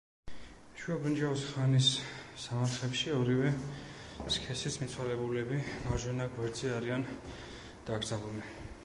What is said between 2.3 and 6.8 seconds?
სამარხებში ორივე სქესის მიცვალებულები მარჯვენა გვერდზე